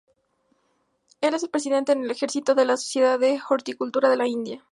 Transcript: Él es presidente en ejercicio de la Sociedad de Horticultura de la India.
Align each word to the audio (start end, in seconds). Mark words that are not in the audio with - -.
Él 1.21 1.35
es 1.35 1.47
presidente 1.47 1.91
en 1.91 2.09
ejercicio 2.09 2.55
de 2.55 2.65
la 2.65 2.75
Sociedad 2.75 3.19
de 3.19 3.39
Horticultura 3.47 4.09
de 4.09 4.17
la 4.17 4.27
India. 4.27 4.59